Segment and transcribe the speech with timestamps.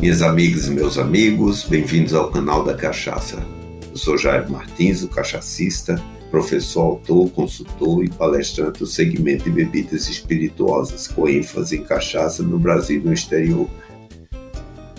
[0.00, 3.46] Minhas amigas e meus amigos, bem-vindos ao canal da Cachaça.
[3.90, 10.08] Eu sou Jair Martins, o cachacista, professor, autor, consultor e palestrante do segmento de bebidas
[10.08, 13.68] espirituosas, com ênfase em cachaça no Brasil e no exterior.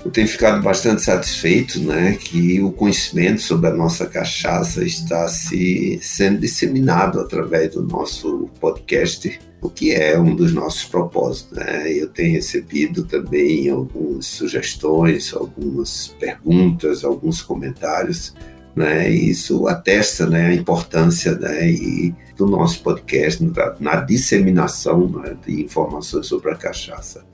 [0.06, 5.98] Eu tenho ficado bastante satisfeito né, que o conhecimento sobre a nossa cachaça está se
[6.00, 11.58] sendo disseminado através do nosso podcast o que é um dos nossos propósitos.
[11.58, 11.94] Né?
[11.94, 18.34] Eu tenho recebido também algumas sugestões, algumas perguntas, alguns comentários,
[18.76, 19.12] né?
[19.12, 25.36] E isso atesta né, a importância né, e do nosso podcast na, na disseminação né,
[25.46, 27.26] de informações sobre a cachaça.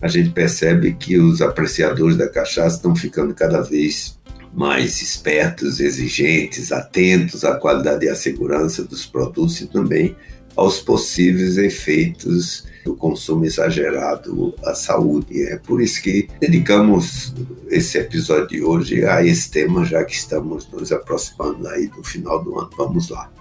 [0.00, 4.18] A gente percebe que os apreciadores da cachaça estão ficando cada vez
[4.54, 10.16] mais espertos, exigentes, atentos à qualidade e à segurança dos produtos e também
[10.58, 15.44] aos possíveis efeitos do consumo exagerado à saúde.
[15.44, 17.32] É por isso que dedicamos
[17.70, 22.42] esse episódio de hoje a esse tema, já que estamos nos aproximando aí do final
[22.42, 22.70] do ano.
[22.76, 23.32] Vamos lá.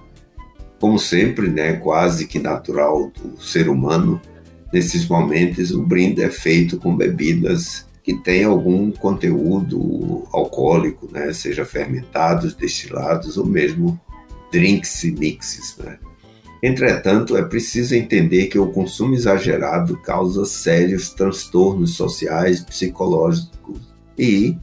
[0.79, 4.21] Como sempre, né, quase que natural do ser humano,
[4.71, 11.65] nesses momentos o brinde é feito com bebidas que têm algum conteúdo alcoólico, né, seja
[11.65, 13.99] fermentados, destilados ou mesmo
[14.51, 15.97] drinks e mixes, né?
[16.61, 23.79] Entretanto, é preciso entender que o consumo exagerado causa sérios transtornos sociais, psicológicos
[24.17, 24.57] e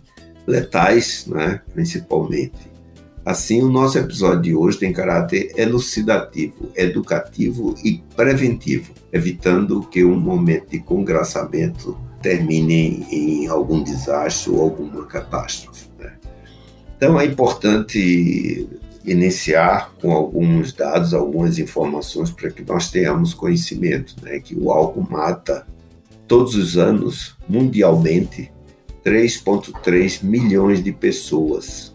[0.46, 2.74] letais, né, principalmente.
[3.24, 10.18] Assim, o nosso episódio de hoje tem caráter elucidativo, educativo e preventivo, evitando que um
[10.18, 15.86] momento de congraçamento termine em algum desastre ou alguma catástrofe.
[15.98, 16.12] Né?
[16.96, 18.68] Então, é importante
[19.04, 25.06] iniciar com alguns dados, algumas informações para que nós tenhamos conhecimento, né, que o álcool
[25.08, 25.66] mata
[26.26, 28.50] todos os anos, mundialmente,
[29.04, 31.94] 3,3 milhões de pessoas.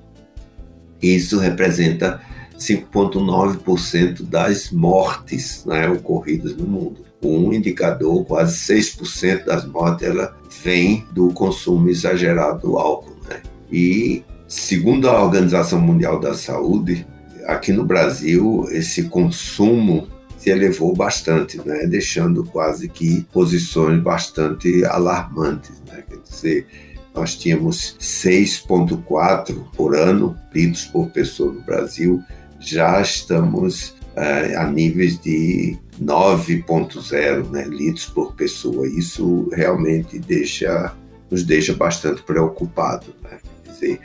[1.01, 2.21] Isso representa
[2.57, 7.05] 5,9% das mortes né, ocorridas no mundo.
[7.23, 13.17] Um indicador, quase 6% das mortes, ela vem do consumo exagerado do álcool.
[13.27, 13.41] Né?
[13.71, 17.05] E Segundo a Organização Mundial da Saúde,
[17.45, 20.07] aqui no Brasil, esse consumo
[20.39, 21.85] se elevou bastante, né?
[21.85, 25.79] deixando quase que posições bastante alarmantes.
[25.87, 26.03] Né?
[26.09, 26.67] Quer dizer,
[27.13, 32.19] nós tínhamos 6,4 por ano litros por pessoa no Brasil,
[32.59, 38.87] já estamos é, a níveis de 9,0 né, litros por pessoa.
[38.87, 40.91] Isso realmente deixa,
[41.29, 43.13] nos deixa bastante preocupados.
[43.21, 43.37] Né?
[43.63, 43.99] Quer dizer,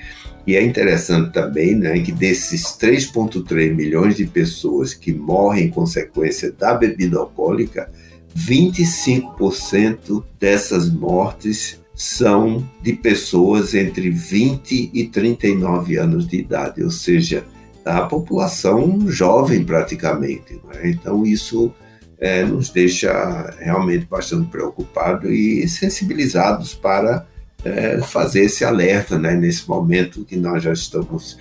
[0.47, 6.53] e é interessante também né, que desses 3,3 milhões de pessoas que morrem em consequência
[6.53, 7.91] da bebida alcoólica,
[8.37, 17.44] 25% dessas mortes são de pessoas entre 20 e 39 anos de idade, ou seja,
[17.84, 20.60] a população jovem praticamente.
[20.66, 20.91] Né?
[20.91, 21.72] Então, isso
[22.19, 27.27] é, nos deixa realmente bastante preocupados e sensibilizados para
[27.64, 31.38] é, fazer esse alerta né, nesse momento que nós já estamos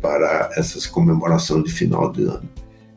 [0.00, 2.48] para essas comemorações de final de ano.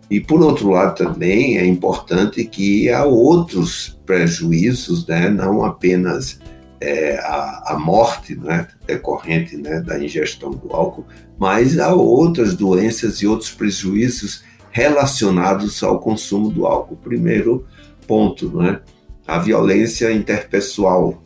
[0.09, 6.39] E, por outro lado, também é importante que há outros prejuízos, né, não apenas
[6.81, 11.05] é, a, a, morte né, decorrente né, da ingestão do álcool,
[11.37, 16.97] mas há outras doenças e outros prejuízos relacionados ao consumo do álcool.
[16.97, 17.67] Primeiro
[18.07, 18.79] ponto, né,
[19.27, 21.21] a violência interpessoal,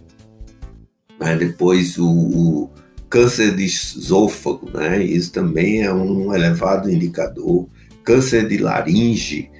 [1.19, 1.35] né?
[1.35, 2.69] Depois o, o,
[3.09, 5.03] câncer de esôfago, né?
[5.03, 7.67] Isso também é um elevado indicador.
[8.03, 9.51] Câncer de laringe,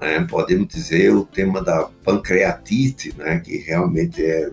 [0.00, 0.26] né?
[0.28, 3.38] podemos dizer o tema da pancreatite, né?
[3.40, 4.50] Que realmente é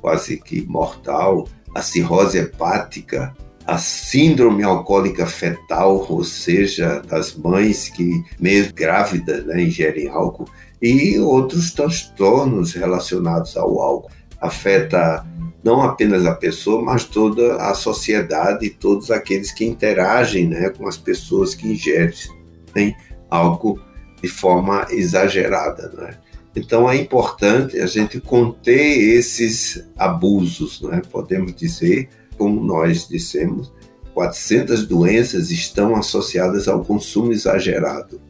[0.00, 1.48] quase que mortal.
[1.74, 3.34] A cirrose hepática,
[3.66, 10.48] a síndrome alcoólica fetal, ou seja, das mães que, mesmo grávidas, né, ingerem álcool,
[10.82, 14.10] e outros transtornos relacionados ao álcool.
[14.40, 15.24] Afeta
[15.62, 20.88] não apenas a pessoa, mas toda a sociedade e todos aqueles que interagem né, com
[20.88, 22.96] as pessoas que ingerem
[23.28, 23.78] álcool
[24.22, 25.92] de forma exagerada.
[25.96, 26.16] Né?
[26.56, 31.02] Então é importante a gente conter esses abusos, né?
[31.10, 32.08] podemos dizer,
[32.38, 33.72] como nós dissemos,
[34.14, 38.20] 400 doenças estão associadas ao consumo exagerado.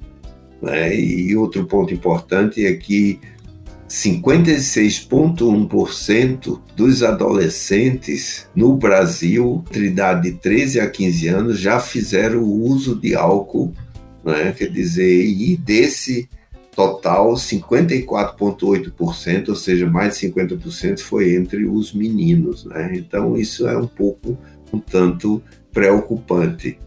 [0.60, 0.94] Né?
[0.94, 3.20] E outro ponto importante é que
[3.90, 12.94] 56,1% dos adolescentes no Brasil, entre idade de 13 a 15 anos, já fizeram uso
[12.94, 13.74] de álcool,
[14.24, 14.54] né?
[14.56, 16.28] quer dizer, e desse
[16.70, 22.64] total, 54,8%, ou seja, mais de 50% foi entre os meninos.
[22.64, 22.92] Né?
[22.94, 24.38] Então, isso é um pouco,
[24.72, 25.42] um tanto
[25.72, 26.78] preocupante.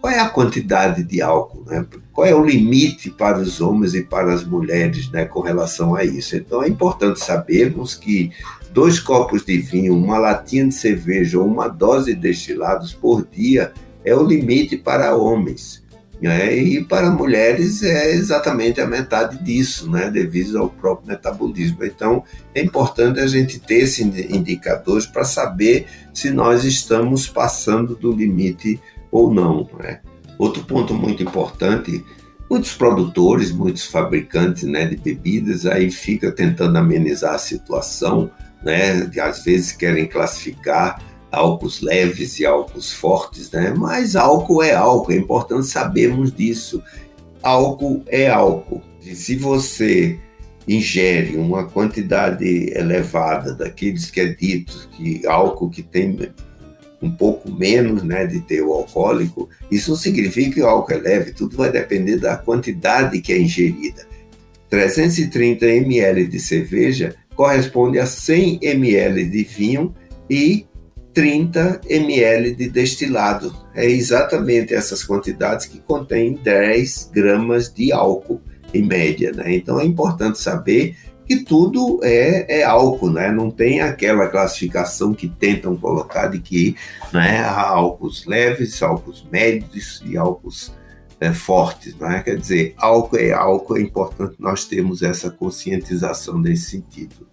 [0.00, 1.64] Qual é a quantidade de álcool?
[1.66, 1.84] Né?
[2.12, 6.04] Qual é o limite para os homens e para as mulheres né, com relação a
[6.04, 6.36] isso?
[6.36, 8.30] Então, é importante sabermos que
[8.72, 13.72] dois copos de vinho, uma latinha de cerveja ou uma dose de destilados por dia
[14.04, 15.82] é o limite para homens.
[16.20, 16.56] Né?
[16.56, 20.10] E para mulheres é exatamente a metade disso, né?
[20.10, 21.84] devido ao próprio metabolismo.
[21.84, 22.24] Então,
[22.54, 28.80] é importante a gente ter esses indicadores para saber se nós estamos passando do limite
[29.10, 29.68] ou não.
[29.78, 30.00] Né?
[30.38, 32.04] Outro ponto muito importante
[32.48, 38.30] muitos produtores, muitos fabricantes né, de bebidas aí fica tentando amenizar a situação,
[38.62, 39.08] né?
[39.20, 43.74] Às vezes querem classificar álcools leves e álcools fortes, né?
[43.76, 46.82] Mas álcool é álcool, é importante sabermos disso.
[47.42, 48.82] Álcool é álcool.
[49.04, 50.18] E se você
[50.66, 52.44] ingere uma quantidade
[52.74, 56.30] elevada daqueles que é dito que álcool que tem
[57.00, 61.32] um pouco menos né, de teor alcoólico, isso não significa que o álcool é leve,
[61.32, 64.06] tudo vai depender da quantidade que é ingerida.
[64.68, 69.94] 330 ml de cerveja corresponde a 100 ml de vinho
[70.28, 70.66] e
[71.14, 73.54] 30 ml de destilado.
[73.74, 78.40] É exatamente essas quantidades que contêm 10 gramas de álcool
[78.74, 79.32] em média.
[79.32, 79.56] Né?
[79.56, 80.96] Então é importante saber
[81.28, 83.30] que tudo é, é, álcool, né?
[83.30, 86.74] não tem aquela classificação que tentam colocar de que
[87.12, 90.72] né, há álcools leves, álcools médios e álcools
[91.20, 91.94] é, fortes.
[91.96, 92.22] Né?
[92.24, 97.28] Quer dizer, álcool é álcool, é importante nós termos essa conscientização nesse sentido.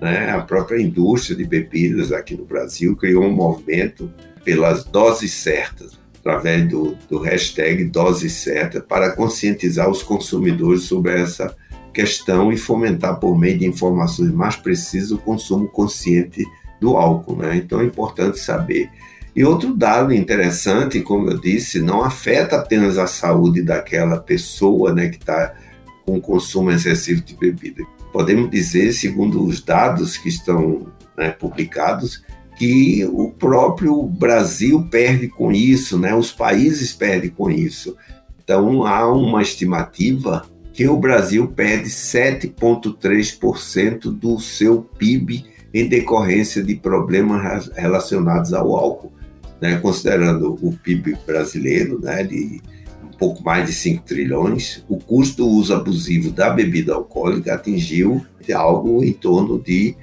[0.00, 0.28] Né?
[0.30, 4.12] A própria indústria de bebidas aqui no Brasil criou um movimento
[4.42, 11.54] pelas doses certas, através do, do hashtag dose certa, para conscientizar os consumidores sobre essa
[11.96, 16.44] questão e fomentar por meio de informações mais precisas o consumo consciente
[16.80, 17.36] do álcool.
[17.36, 17.56] Né?
[17.56, 18.90] Então é importante saber.
[19.34, 25.08] E outro dado interessante, como eu disse, não afeta apenas a saúde daquela pessoa né,
[25.08, 25.54] que está
[26.04, 27.82] com consumo excessivo de bebida
[28.16, 32.24] podemos dizer, segundo os dados que estão né, publicados,
[32.56, 36.14] que o próprio Brasil perde com isso, né?
[36.14, 37.94] os países perdem com isso.
[38.42, 40.46] Então, há uma estimativa
[40.76, 49.10] que o Brasil perde 7,3% do seu PIB em decorrência de problemas relacionados ao álcool,
[49.58, 49.78] né?
[49.78, 52.22] considerando o PIB brasileiro né?
[52.22, 52.60] de
[53.18, 58.22] pouco mais de 5 trilhões, o custo do uso abusivo da bebida alcoólica atingiu
[58.54, 59.96] algo em torno de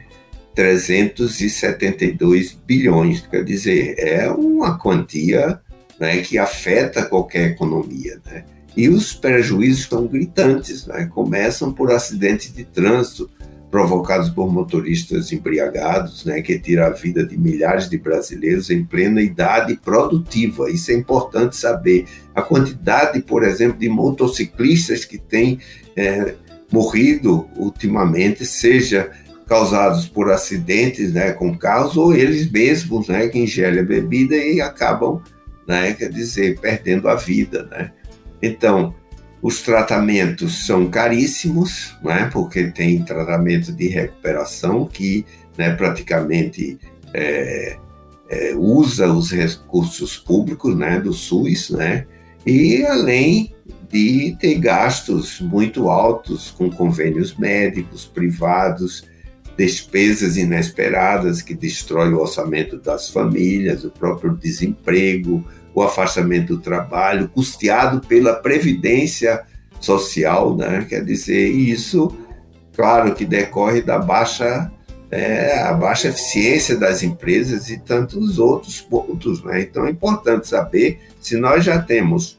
[0.56, 3.22] 372 bilhões.
[3.28, 5.62] Quer dizer, é uma quantia
[6.00, 8.20] né, que afeta qualquer economia.
[8.26, 8.46] Né?
[8.76, 11.06] E os prejuízos são gritantes, né?
[11.06, 13.30] começam por acidentes de trânsito,
[13.74, 19.20] provocados por motoristas embriagados, né, que tira a vida de milhares de brasileiros em plena
[19.20, 20.70] idade produtiva.
[20.70, 22.06] Isso é importante saber.
[22.36, 25.58] A quantidade, por exemplo, de motociclistas que têm
[25.96, 26.36] é,
[26.72, 29.10] morrido ultimamente, seja
[29.48, 34.62] causados por acidentes né, com carros ou eles mesmos né, que ingerem a bebida e
[34.62, 35.20] acabam,
[35.68, 37.68] né, quer dizer, perdendo a vida.
[37.72, 37.92] Né?
[38.44, 38.94] Então,
[39.42, 45.26] os tratamentos são caríssimos, né, porque tem tratamento de recuperação que
[45.58, 46.78] né, praticamente
[47.14, 47.78] é,
[48.30, 52.06] é, usa os recursos públicos né, do SUS, né,
[52.46, 53.56] e além
[53.90, 59.08] de ter gastos muito altos com convênios médicos privados,
[59.58, 67.30] despesas inesperadas que destroem o orçamento das famílias, o próprio desemprego, o afastamento do trabalho,
[67.30, 69.44] custeado pela Previdência
[69.80, 70.86] Social, né?
[70.88, 72.16] quer dizer, isso,
[72.76, 74.72] claro que decorre da baixa,
[75.12, 79.44] é, a baixa eficiência das empresas e tantos outros pontos.
[79.44, 79.62] Né?
[79.62, 82.38] Então é importante saber se nós já temos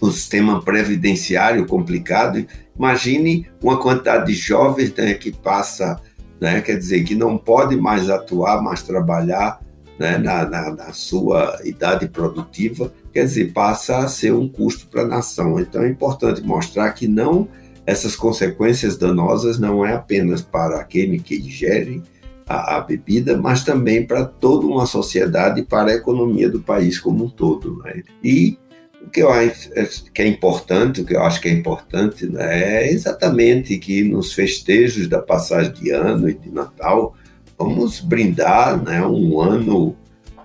[0.00, 6.00] um sistema previdenciário complicado, imagine uma quantidade de jovens né, que passa,
[6.40, 9.60] né, quer dizer, que não pode mais atuar, mais trabalhar,
[9.98, 15.02] né, na, na, na, sua idade produtiva, quer dizer, passa a ser um custo para
[15.02, 15.58] a nação.
[15.58, 17.48] Então é importante mostrar que não
[17.86, 22.02] essas consequências danosas não é apenas para aquele que ingere
[22.46, 26.98] a, a bebida, mas também para toda uma sociedade e para a economia do país
[26.98, 27.80] como um todo.
[27.84, 28.02] Né?
[28.22, 28.58] E
[29.00, 29.70] o que eu acho
[30.12, 34.32] que é importante, o que eu acho que é importante né, é exatamente que nos
[34.32, 37.14] festejos da passagem de ano e de Natal,
[37.58, 39.96] vamos brindar né, um ano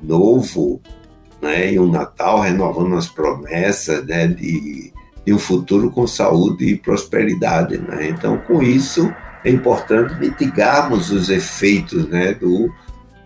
[0.01, 0.82] novo
[1.41, 4.91] né, e um Natal renovando as promessas né, de
[5.25, 7.77] de um futuro com saúde e prosperidade.
[7.77, 8.10] Né?
[8.10, 9.13] Então, com isso,
[9.44, 12.72] é importante mitigarmos os efeitos né, do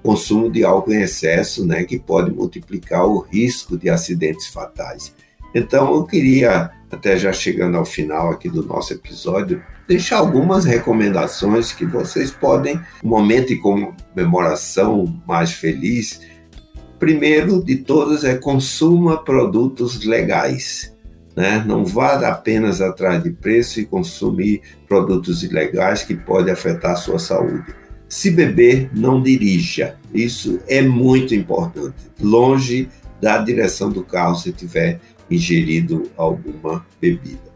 [0.03, 5.13] consumo de álcool em excesso, né, que pode multiplicar o risco de acidentes fatais.
[5.55, 11.71] Então, eu queria, até já chegando ao final aqui do nosso episódio, deixar algumas recomendações
[11.71, 16.19] que vocês podem, um momento de comemoração mais feliz.
[16.99, 20.93] Primeiro de todas é consuma produtos legais.
[21.33, 21.63] Né?
[21.65, 27.19] Não vá apenas atrás de preço e consumir produtos ilegais que podem afetar a sua
[27.19, 27.73] saúde.
[28.09, 29.95] Se beber, não dirija.
[30.13, 31.95] Isso é muito importante.
[32.21, 32.89] Longe
[33.21, 37.55] da direção do carro se tiver ingerido alguma bebida.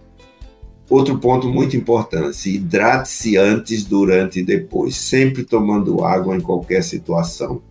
[0.89, 7.61] Outro ponto muito importante: hidrate-se antes, durante e depois, sempre tomando água em qualquer situação.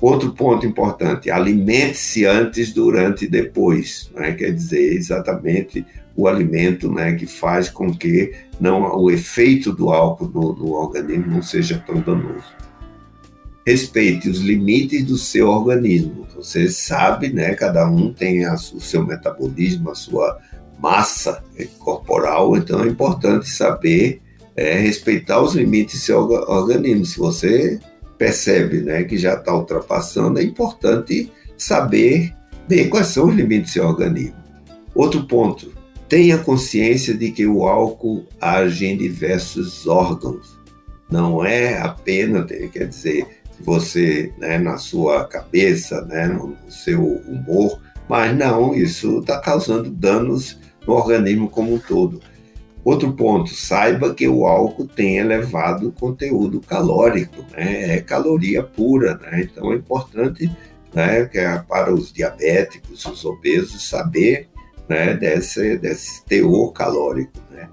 [0.00, 4.10] Outro ponto importante: alimente-se antes, durante e depois.
[4.14, 4.32] Né?
[4.32, 5.84] Quer dizer, exatamente
[6.16, 11.26] o alimento né, que faz com que não, o efeito do álcool no, no organismo
[11.28, 12.52] não seja tão danoso.
[13.66, 16.26] Respeite os limites do seu organismo.
[16.42, 17.54] Você sabe, né?
[17.54, 20.38] Cada um tem a, o seu metabolismo, a sua
[20.78, 21.44] massa
[21.78, 24.22] corporal, então é importante saber
[24.56, 27.04] é, respeitar os limites do seu organismo.
[27.04, 27.80] Se você
[28.16, 32.34] percebe né, que já está ultrapassando, é importante saber
[32.68, 34.36] bem quais são os limites do seu organismo.
[34.94, 35.72] Outro ponto,
[36.08, 40.58] tenha consciência de que o álcool age em diversos órgãos.
[41.10, 48.36] Não é apenas, quer dizer, você, né, na sua cabeça, né, no seu humor, mas
[48.36, 52.20] não, isso está causando danos no organismo como um todo.
[52.82, 57.96] Outro ponto, saiba que o álcool tem elevado conteúdo calórico, né?
[57.96, 59.42] é caloria pura, né?
[59.42, 60.50] então é importante
[60.94, 64.48] né, que é para os diabéticos, os obesos, saber
[64.88, 67.32] né, desse, desse teor calórico.
[67.50, 67.68] Né?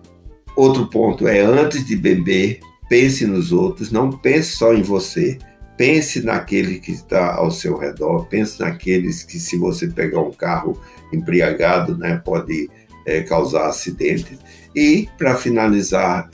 [0.56, 5.40] Outro ponto é, antes de beber, pense nos outros, não pense só em você.
[5.78, 10.82] Pense naquele que está ao seu redor, pense naqueles que, se você pegar um carro
[11.14, 12.70] embriagado, né, pode
[13.06, 14.40] é, causar acidentes.
[14.76, 16.30] E, para finalizar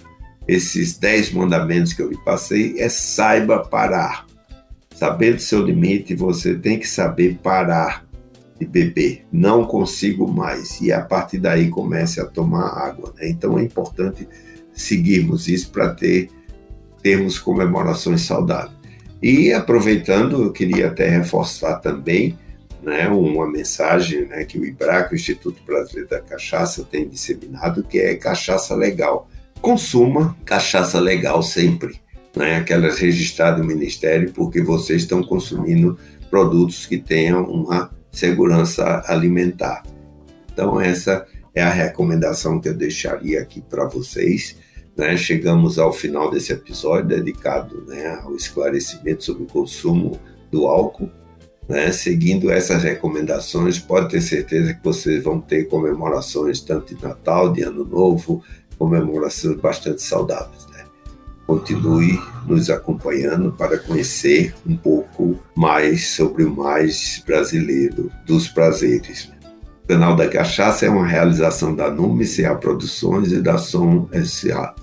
[0.47, 4.25] esses dez mandamentos que eu lhe passei, é saiba parar.
[4.95, 8.05] Sabendo seu limite, você tem que saber parar
[8.59, 9.25] de beber.
[9.31, 10.79] Não consigo mais.
[10.81, 13.13] E a partir daí comece a tomar água.
[13.17, 13.29] Né?
[13.29, 14.27] Então é importante
[14.73, 16.29] seguirmos isso para ter
[17.01, 18.82] termos comemorações saudáveis.
[19.23, 22.37] E aproveitando, eu queria até reforçar também
[22.81, 27.99] né, uma mensagem né, que o IBRAC, o Instituto Brasileiro da Cachaça, tem disseminado, que
[27.99, 29.29] é cachaça legal.
[29.61, 32.01] Consuma cachaça legal sempre,
[32.35, 35.97] né, aquelas registradas no Ministério, porque vocês estão consumindo
[36.29, 39.83] produtos que tenham uma segurança alimentar.
[40.51, 41.25] Então, essa
[41.55, 44.57] é a recomendação que eu deixaria aqui para vocês.
[44.95, 45.17] Né?
[45.17, 50.19] Chegamos ao final desse episódio dedicado né, ao esclarecimento sobre o consumo
[50.51, 51.09] do álcool
[51.67, 51.91] né?
[51.91, 57.63] Seguindo essas recomendações, pode ter certeza que vocês vão ter comemorações tanto de Natal, de
[57.63, 58.43] Ano Novo,
[58.77, 60.65] comemorações bastante saudáveis.
[60.67, 60.83] Né?
[61.47, 69.31] Continue nos acompanhando para conhecer um pouco mais sobre o mais brasileiro dos prazeres.
[69.83, 72.25] O canal da Cachaça é uma realização da Nume
[72.59, 74.73] Produções e da Som SA.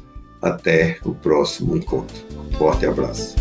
[0.40, 2.16] Até o próximo encontro.
[2.56, 3.36] Forte abraço.